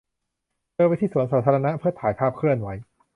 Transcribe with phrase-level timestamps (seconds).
[0.73, 2.69] เธอไปที่สวนสาธารณะเพื่อถ่ายภาพเคลื่อนไหว